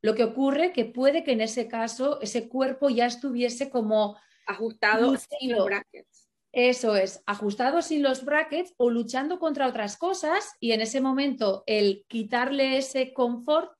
[0.02, 4.17] Lo que ocurre que puede que en ese caso ese cuerpo ya estuviese como
[4.49, 6.29] ajustado sin los brackets.
[6.51, 11.63] Eso es, ajustado sin los brackets o luchando contra otras cosas y en ese momento
[11.67, 13.71] el quitarle ese confort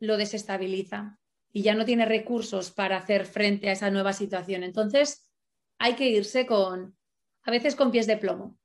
[0.00, 1.18] lo desestabiliza
[1.52, 4.62] y ya no tiene recursos para hacer frente a esa nueva situación.
[4.62, 5.30] Entonces
[5.78, 6.96] hay que irse con,
[7.42, 8.56] a veces con pies de plomo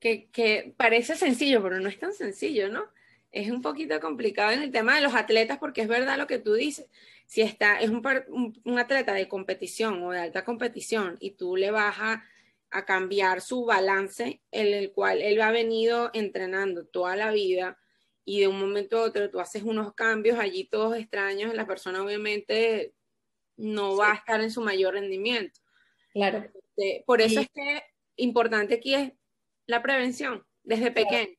[0.00, 2.84] que, parece sencillo, pero no es tan sencillo, ¿no?
[3.30, 6.38] Es un poquito complicado en el tema de los atletas porque es verdad lo que
[6.38, 6.88] tú dices.
[7.26, 8.02] Si está, es un,
[8.64, 12.20] un, atleta de competición o de alta competición y tú le bajas
[12.70, 17.78] a cambiar su balance en el cual él ha venido entrenando toda la vida
[18.24, 22.02] y de un momento a otro tú haces unos cambios allí todos extraños, la persona
[22.02, 22.94] obviamente
[23.56, 25.60] no va a estar en su mayor rendimiento.
[26.12, 26.44] Claro.
[26.54, 27.82] Este, por eso es que
[28.16, 29.12] importante aquí es
[29.66, 31.37] la prevención desde pequeño.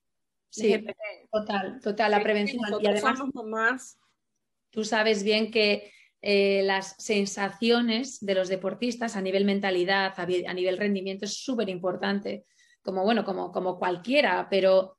[0.49, 0.85] Sí,
[1.31, 2.61] total, total, la prevención.
[2.81, 3.99] Y además, más
[4.71, 10.77] tú sabes bien que eh, las sensaciones de los deportistas a nivel mentalidad, a, nivel
[10.77, 12.45] rendimiento es súper importante,
[12.81, 14.97] como bueno, como, como cualquiera, pero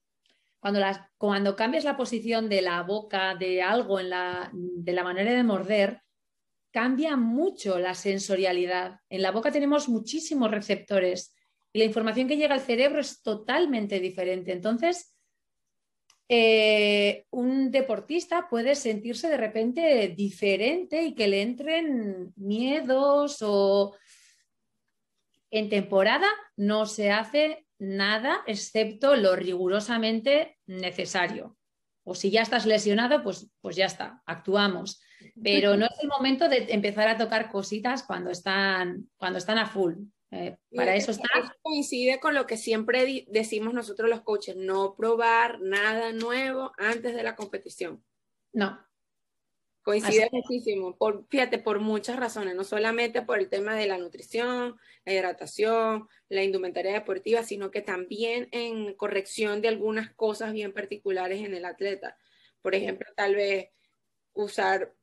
[0.61, 5.05] cuando, las, cuando cambias la posición de la boca, de algo, en la, de la
[5.05, 6.03] manera de morder,
[6.71, 9.01] cambia mucho la sensorialidad.
[9.09, 11.35] En la boca tenemos muchísimos receptores
[11.73, 14.53] y la información que llega al cerebro es totalmente diferente.
[14.53, 15.15] Entonces,
[16.33, 23.97] eh, un deportista puede sentirse de repente diferente y que le entren miedos o
[25.51, 31.57] en temporada no se hace nada excepto lo rigurosamente necesario.
[32.05, 35.03] O si ya estás lesionado, pues, pues ya está, actuamos.
[35.43, 39.67] Pero no es el momento de empezar a tocar cositas cuando están, cuando están a
[39.67, 39.95] full.
[40.33, 41.29] Eh, para eso está.
[41.63, 47.23] coincide con lo que siempre decimos nosotros los coaches, no probar nada nuevo antes de
[47.23, 48.05] la competición.
[48.53, 48.79] No.
[49.83, 54.77] Coincide muchísimo, por, fíjate, por muchas razones, no solamente por el tema de la nutrición,
[55.07, 61.43] la hidratación, la indumentaria deportiva, sino que también en corrección de algunas cosas bien particulares
[61.45, 62.19] en el atleta.
[62.61, 63.71] Por ejemplo, tal vez
[64.35, 64.95] usar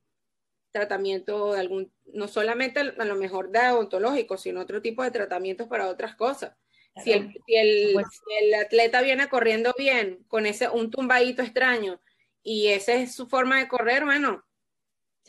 [0.72, 5.68] tratamiento de algún, no solamente a lo mejor de odontológico, sino otro tipo de tratamientos
[5.68, 6.56] para otras cosas.
[7.04, 12.02] Si, el, el, atleta viene corriendo bien, con ese un tumbadito extraño,
[12.42, 14.44] y esa es su forma de correr, bueno,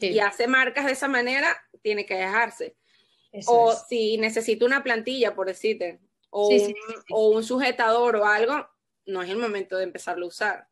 [0.01, 2.77] y hace marcas de esa manera, tiene que dejarse.
[3.47, 6.75] o si necesita una plantilla, por decirte, o, un,
[7.11, 8.67] o un sujetador o algo,
[9.05, 10.69] no es el momento de empezarlo a usar.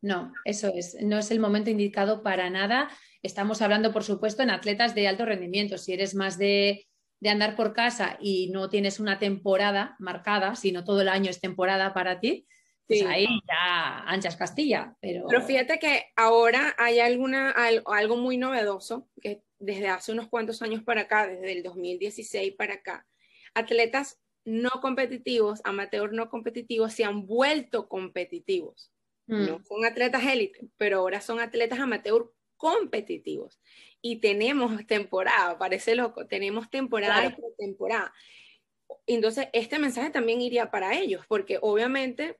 [0.00, 2.88] No, eso es, no es el momento indicado para nada.
[3.22, 5.76] Estamos hablando, por supuesto, en atletas de alto rendimiento.
[5.76, 6.86] Si eres más de,
[7.24, 11.92] andar por casa y no tienes una temporada marcada, sino todo el año es temporada
[11.92, 12.46] para ti,
[12.86, 14.96] pues ahí ya anchas Castilla.
[15.00, 15.26] Pero...
[15.28, 20.84] pero fíjate que ahora hay alguna, algo muy novedoso, que desde hace unos cuantos años
[20.84, 23.04] para acá, desde el 2016 para acá,
[23.52, 28.92] atletas no competitivos, amateur no competitivos, se han vuelto competitivos.
[29.28, 29.64] No mm.
[29.64, 33.60] son atletas élite, pero ahora son atletas amateur competitivos.
[34.00, 38.12] Y tenemos temporada, parece loco, tenemos temporada y temporada.
[39.06, 42.38] Entonces, este mensaje también iría para ellos, porque obviamente,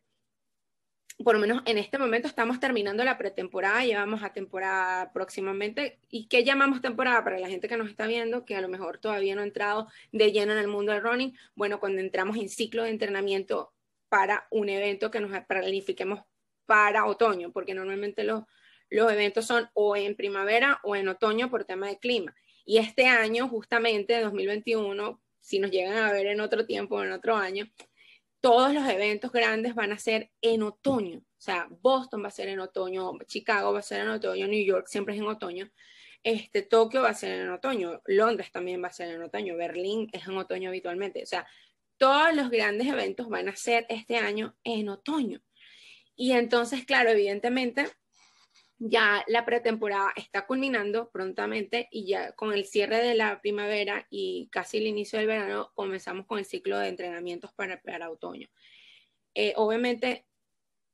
[1.23, 5.99] por lo menos en este momento estamos terminando la pretemporada, llevamos a temporada próximamente.
[6.09, 8.99] ¿Y qué llamamos temporada para la gente que nos está viendo, que a lo mejor
[8.99, 11.37] todavía no ha entrado de lleno en el mundo del running?
[11.55, 13.75] Bueno, cuando entramos en ciclo de entrenamiento
[14.09, 16.21] para un evento que nos planifiquemos
[16.69, 18.45] para otoño, porque normalmente los,
[18.91, 22.37] eventos son o en primavera o en otoño por tema de clima.
[22.67, 27.37] Y este año, justamente, 2021, si nos llegan a ver en otro tiempo en otro
[27.37, 27.65] año,
[28.41, 31.21] todos los eventos grandes van a ser en otoño.
[31.21, 34.63] O sea, Boston va a ser en otoño, Chicago va a ser en otoño, New
[34.63, 35.71] York siempre es en otoño.
[36.23, 40.11] Este, Tokio va a ser en otoño, Londres también va a ser en otoño, Berlín
[40.13, 41.23] es en otoño habitualmente.
[41.23, 41.47] O sea,
[41.97, 45.41] todos los grandes eventos van a ser este año en otoño.
[46.21, 47.87] Y entonces, claro, evidentemente,
[48.81, 54.49] ya la pretemporada está culminando prontamente y ya con el cierre de la primavera y
[54.51, 58.49] casi el inicio del verano comenzamos con el ciclo de entrenamientos para, otoño.
[59.33, 60.27] Eh, obviamente,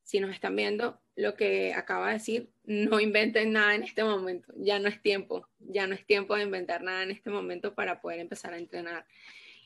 [0.02, 4.52] si nos están viendo, lo que acaba de decir, no inventen nada en este momento,
[4.56, 8.02] ya no es tiempo, ya no es tiempo de inventar nada en este momento para
[8.02, 9.06] poder empezar a entrenar.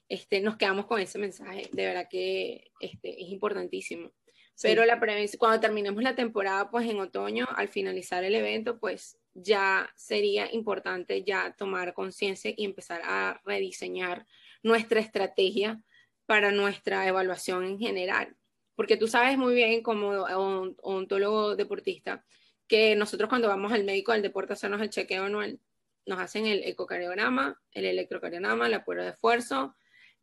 [0.09, 4.13] Este, nos quedamos con ese mensaje, de verdad que este, es importantísimo.
[4.61, 4.99] Pero la
[5.39, 11.23] cuando terminemos la temporada, pues en otoño, al finalizar el evento, pues ya sería importante
[11.23, 14.27] ya tomar conciencia y empezar a rediseñar
[14.63, 15.81] nuestra estrategia
[16.27, 18.37] para nuestra evaluación en general.
[18.75, 22.25] Porque tú sabes muy bien como odontólogo deportista
[22.67, 25.61] que nosotros cuando vamos al médico del deporte a hacernos el chequeo anual,
[26.05, 29.77] nos hacen el ecocardiograma, el electrocardiograma, la prueba de esfuerzo,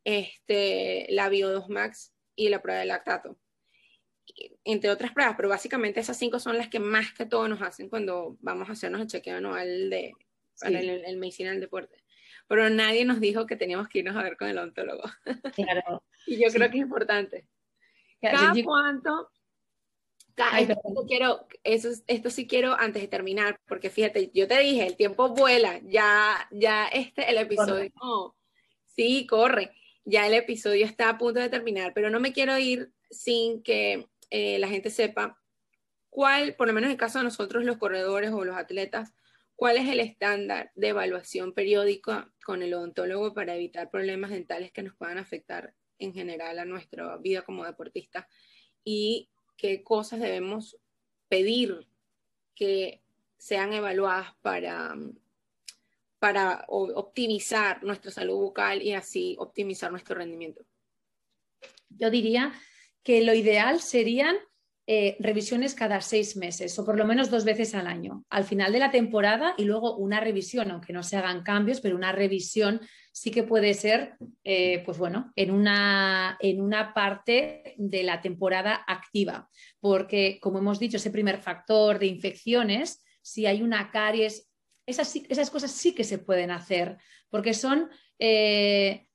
[0.04, 3.38] este, la Bio2 Max y la prueba de lactato
[4.64, 7.88] entre otras pruebas, pero básicamente esas cinco son las que más que todo nos hacen
[7.88, 10.12] cuando vamos a hacernos el chequeo anual de,
[10.60, 12.02] para el, medicina del deporte.
[12.48, 15.02] Pero nadie nos dijo que teníamos que irnos a ver con el ontólogo.
[15.54, 16.04] Claro.
[16.26, 17.46] y yo creo que es importante.
[18.20, 19.30] Cada cuánto,
[20.58, 24.96] esto, quiero, eso, esto sí quiero antes de terminar, porque fíjate, yo te dije, el
[24.96, 27.90] tiempo vuela, ya, ya este, el episodio,
[28.84, 29.72] sí, corre.
[30.04, 34.06] ya el episodio está a punto de terminar, pero no me quiero ir sin que
[34.30, 35.40] eh, la gente sepa
[36.10, 39.12] cuál, por lo menos en el caso de nosotros los corredores o los atletas,
[39.54, 44.82] cuál es el estándar de evaluación periódica con el odontólogo para evitar problemas dentales que
[44.82, 48.26] nos puedan afectar en general a nuestra vida como deportistas
[48.84, 50.76] y qué cosas debemos
[51.28, 51.88] pedir
[52.54, 53.02] que
[53.38, 54.94] sean evaluadas para,
[56.18, 60.64] para optimizar nuestra salud bucal y así optimizar nuestro rendimiento.
[61.88, 62.52] Yo diría
[63.06, 64.34] que lo ideal serían
[64.88, 68.72] eh, revisiones cada seis meses o por lo menos dos veces al año, al final
[68.72, 72.80] de la temporada y luego una revisión, aunque no se hagan cambios, pero una revisión
[73.12, 78.82] sí que puede ser, eh, pues bueno, en una, en una parte de la temporada
[78.88, 79.48] activa,
[79.78, 84.50] porque como hemos dicho, ese primer factor de infecciones, si hay una caries,
[84.84, 86.96] esas, esas cosas sí que se pueden hacer,
[87.30, 87.88] porque son...
[88.18, 89.06] Eh,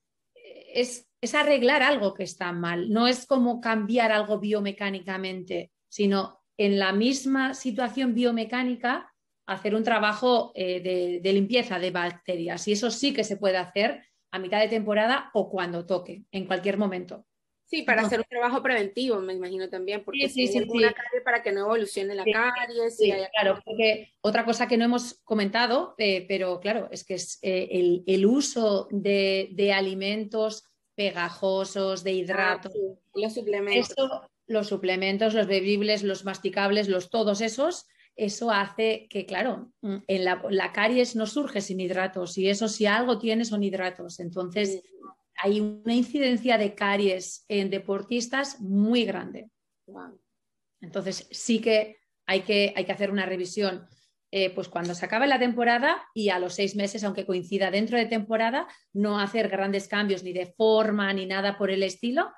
[0.73, 6.79] es, es arreglar algo que está mal, no es como cambiar algo biomecánicamente, sino en
[6.79, 9.13] la misma situación biomecánica
[9.45, 12.67] hacer un trabajo eh, de, limpieza de bacterias.
[12.67, 16.45] Y eso sí que se puede hacer a mitad de temporada o cuando toque, en
[16.45, 17.25] cualquier momento.
[17.65, 21.53] Sí, para hacer un trabajo preventivo, me imagino también, porque sí, sí, si para que
[21.53, 22.99] no evolucione la caries.
[23.31, 28.03] claro, porque otra cosa que no hemos comentado, eh, pero claro, es que es eh,
[28.05, 30.65] el, uso de, de alimentos
[30.95, 32.69] pegajosos, de hidrato.
[32.69, 33.95] Ah, los suplementos.
[34.47, 40.25] los suplementos, los bebibles, los masticables, los todos esos, eso hace que, claro, mm, en
[40.25, 44.19] la, caries no surge sin hidratos y eso si algo tiene son hidratos.
[44.19, 44.81] Entonces,
[45.41, 49.49] hay una incidencia de caries en deportistas muy grande.
[50.81, 53.87] Entonces, sí que hay, que hay que hacer una revisión
[54.31, 57.97] eh, pues cuando se acabe la temporada y a los seis meses, aunque coincida dentro
[57.97, 62.31] de temporada, no hacer grandes cambios ni de forma ni nada por el estilo,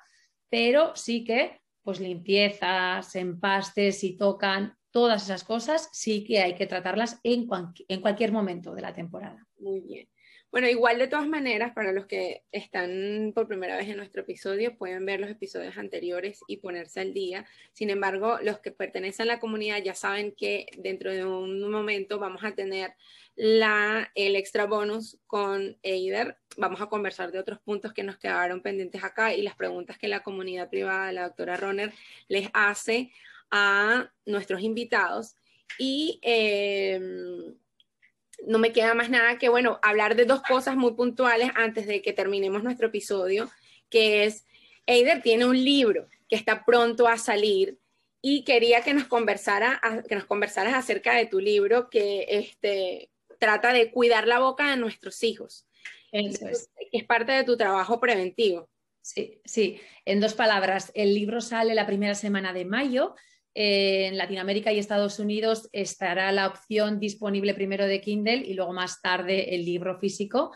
[0.50, 6.66] pero sí que pues limpiezas, empastes, si tocan, todas esas cosas, sí que hay que
[6.66, 7.48] tratarlas en,
[7.88, 9.46] en cualquier momento de la temporada.
[9.58, 10.08] Muy bien.
[10.54, 14.78] Bueno, igual de todas maneras, para los que están por primera vez en nuestro episodio,
[14.78, 17.44] pueden ver los episodios anteriores y ponerse al día.
[17.72, 22.20] Sin embargo, los que pertenecen a la comunidad ya saben que dentro de un momento
[22.20, 22.94] vamos a tener
[23.34, 26.36] la, el extra bonus con Eider.
[26.56, 30.06] Vamos a conversar de otros puntos que nos quedaron pendientes acá y las preguntas que
[30.06, 31.92] la comunidad privada, la doctora Roner,
[32.28, 33.10] les hace
[33.50, 35.34] a nuestros invitados.
[35.80, 37.00] Y eh,
[38.46, 42.02] no me queda más nada que, bueno, hablar de dos cosas muy puntuales antes de
[42.02, 43.50] que terminemos nuestro episodio,
[43.88, 44.46] que es,
[44.86, 47.78] Eider tiene un libro que está pronto a salir
[48.20, 53.72] y quería que nos, conversara, que nos conversaras acerca de tu libro que este, trata
[53.72, 55.66] de cuidar la boca de nuestros hijos.
[56.10, 56.70] Eso es.
[56.90, 58.70] Que es parte de tu trabajo preventivo.
[59.02, 59.80] Sí, sí.
[60.06, 63.14] En dos palabras, el libro sale la primera semana de mayo
[63.54, 69.00] en Latinoamérica y Estados Unidos estará la opción disponible primero de Kindle y luego más
[69.00, 70.52] tarde el libro físico,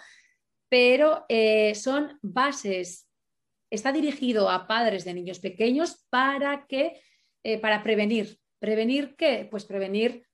[0.68, 3.08] pero eh, son bases,
[3.70, 7.00] está dirigido a padres de niños pequeños para que,
[7.44, 8.38] eh, para prevenir.
[8.58, 9.46] ¿Prevenir qué?
[9.48, 10.24] Pues prevenir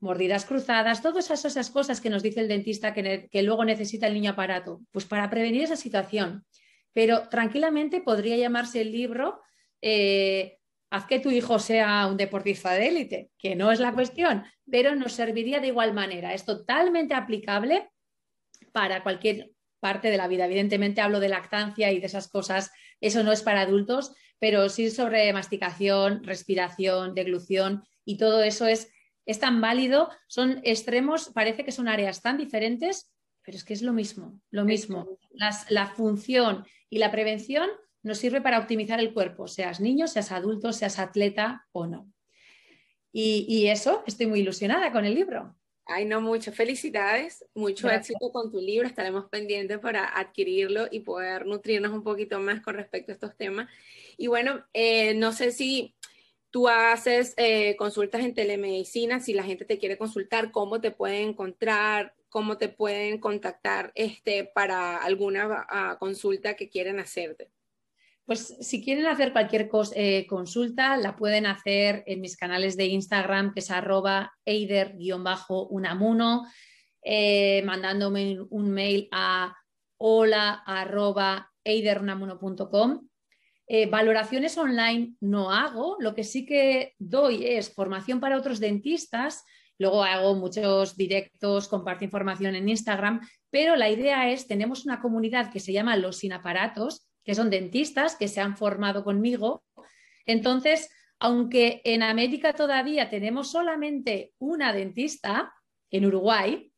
[0.00, 4.32] mordidas cruzadas, todas esas, cosas que nos dice el dentista que, luego necesita el niño
[4.32, 6.44] aparato, pues para prevenir esa situación.
[6.92, 9.40] Pero tranquilamente podría llamarse el libro
[9.82, 10.58] eh,
[10.94, 14.94] haz que tu hijo sea un deportista de élite, que no es la cuestión, pero
[14.94, 16.32] nos serviría de igual manera.
[16.32, 17.90] Es totalmente aplicable
[18.70, 20.44] para cualquier parte de la vida.
[20.44, 22.70] Evidentemente hablo de lactancia y de esas cosas,
[23.00, 28.92] eso no es para adultos, pero sí sobre masticación, respiración, deglución y todo eso es,
[29.26, 30.10] es tan válido.
[30.28, 34.64] Son extremos, parece que son áreas tan diferentes, pero es que es lo mismo, lo
[34.64, 35.18] mismo.
[35.68, 37.68] la función y la prevención
[38.04, 42.12] nos sirve para optimizar el cuerpo, seas niño, seas adulto, seas atleta o no.
[43.16, 45.56] Y, eso, estoy muy ilusionada con el libro.
[45.86, 46.50] Ay, no, mucho.
[46.50, 48.88] Felicidades, mucho éxito con tu libro.
[48.88, 53.70] Estaremos pendientes para adquirirlo y poder nutrirnos un poquito más con respecto a estos temas.
[54.16, 55.94] Y bueno, eh, no sé si
[56.50, 61.28] tú haces eh, consultas en telemedicina, si la gente te quiere consultar, cómo te pueden
[61.28, 67.53] encontrar, cómo te pueden contactar este, para alguna ah, consulta que quieren hacerte.
[68.26, 73.52] Pues si quieren hacer cualquier eh, consulta, la pueden hacer en mis canales de Instagram,
[73.52, 76.46] que es arroba eider-unamuno,
[77.02, 79.54] eh, mandándome un mail a
[79.98, 83.06] hola arroba eiderunamuno.com.
[83.66, 89.44] Eh, valoraciones online no hago, lo que sí que doy es formación para otros dentistas,
[89.78, 93.20] luego hago muchos directos, comparto información en Instagram,
[93.50, 97.50] pero la idea es, tenemos una comunidad que se llama Los Sin Aparatos, que son
[97.50, 99.64] dentistas que se han formado conmigo.
[100.26, 105.52] Entonces, aunque en América todavía tenemos solamente una dentista,
[105.94, 106.72] en Uruguay,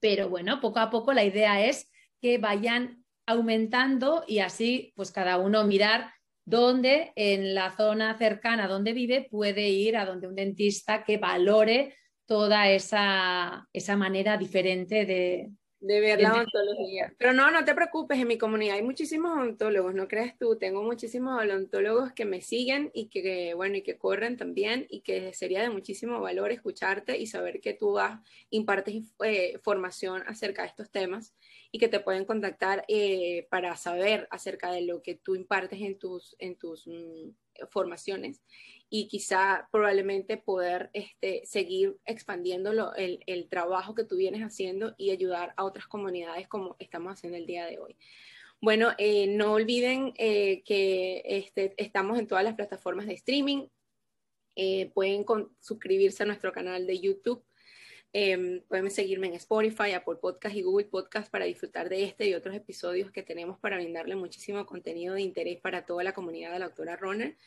[0.00, 5.36] pero bueno, poco a poco la idea es que vayan aumentando y así pues cada
[5.36, 6.14] uno mirar
[6.46, 11.94] dónde en la zona cercana donde vive puede ir a donde un dentista que valore
[12.24, 15.50] toda esa, esa manera diferente de,
[15.82, 17.12] de ver la odontología.
[17.18, 20.82] Pero no, no te preocupes, en mi comunidad hay muchísimos odontólogos, no creas tú, tengo
[20.84, 25.60] muchísimos odontólogos que me siguen y que, bueno, y que corren también y que sería
[25.60, 30.90] de muchísimo valor escucharte y saber que tú das, impartes eh, formación acerca de estos
[30.90, 31.34] temas
[31.72, 35.98] y que te pueden contactar eh, para saber acerca de lo que tú impartes en
[35.98, 37.30] tus, en tus mm,
[37.70, 38.42] formaciones
[38.88, 45.10] y quizá probablemente poder este, seguir expandiendo el, el, trabajo que tú vienes haciendo y
[45.10, 47.96] ayudar a otras comunidades como estamos haciendo el día de hoy.
[48.62, 53.66] Bueno, eh, no olviden eh, que este, estamos en todas las plataformas de streaming.
[54.54, 55.24] Eh, pueden
[55.58, 57.44] suscribirse a nuestro canal de YouTube.
[58.14, 62.34] Em, pueden seguirme en Spotify, Apple Podcast y Google Podcast para disfrutar de este y
[62.34, 66.58] otros episodios que tenemos para brindarle muchísimo contenido de interés para toda la comunidad de
[66.58, 67.38] la doctora Roner.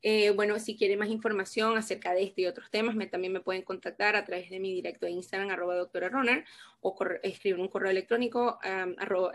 [0.00, 3.40] Eh, bueno, si quieren más información acerca de este y otros temas, me, también me
[3.40, 6.46] pueden contactar a través de mi directo de Instagram, arroba doctora Roner,
[6.80, 9.32] o escribir un correo electrónico, um, arroba,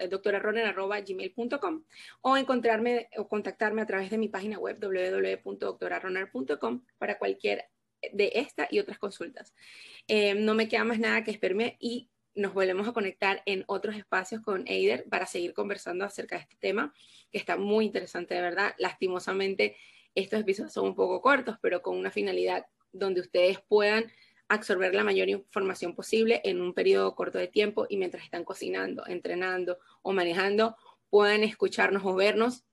[0.66, 1.84] arroba gmail.com,
[2.22, 7.70] o encontrarme o contactarme a través de mi página web www.doctoraroner.com para cualquier
[8.14, 9.54] de esta y otras consultas.
[10.08, 13.96] Eh, no me queda más nada que esperarme y nos volvemos a conectar en otros
[13.96, 16.94] espacios con Eider para seguir conversando acerca de este tema,
[17.32, 18.74] que está muy interesante, de verdad.
[18.78, 19.76] Lastimosamente,
[20.16, 24.12] estos episodios son un poco cortos, pero con una finalidad donde ustedes puedan
[24.48, 29.06] absorber la mayor información posible en un periodo corto de tiempo y mientras están cocinando,
[29.06, 30.76] entrenando o manejando,
[31.10, 32.66] puedan escucharnos o vernos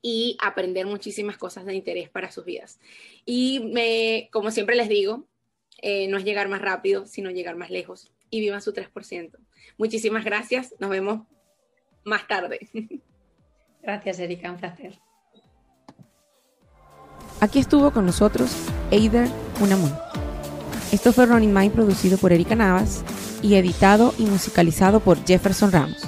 [0.00, 2.80] y aprender muchísimas cosas de interés para sus vidas.
[3.24, 5.26] Y me, como siempre les digo,
[5.80, 8.12] eh, no es llegar más rápido, sino llegar más lejos.
[8.30, 9.38] Y vivan su 3%.
[9.78, 10.74] Muchísimas gracias.
[10.78, 11.26] Nos vemos
[12.04, 12.68] más tarde.
[13.82, 14.50] Gracias, Erika.
[14.50, 14.98] Un placer.
[17.40, 18.54] Aquí estuvo con nosotros
[18.90, 19.28] Eider
[19.60, 19.92] Unamun.
[20.92, 23.04] Esto fue Running Mind producido por Erika Navas
[23.42, 26.02] y editado y musicalizado por Jefferson Ramos.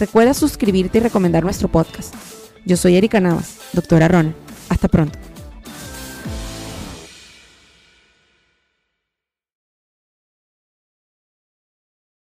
[0.00, 2.14] Recuerda suscribirte y recomendar nuestro podcast.
[2.68, 4.34] Yo soy Erika Navas, doctora Rona.
[4.68, 5.18] Hasta pronto.